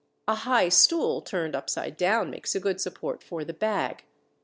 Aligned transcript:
A 0.27 0.33
high 0.33 0.69
stool 0.69 1.21
turned 1.21 1.55
upside 1.55 1.95
down 1.95 2.31
makes 2.31 2.55
a 2.55 2.59
good 2.59 2.81
support 2.81 3.21
for 3.21 3.43
the 3.45 3.53
bag. 3.53 4.03